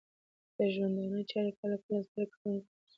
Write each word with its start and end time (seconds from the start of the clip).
د 0.57 0.57
ژوندانه 0.73 1.21
چارې 1.31 1.51
کله 1.59 1.75
کله 1.83 1.99
ستړې 2.07 2.25
کوونکې 2.33 2.67
بریښې 2.71 2.79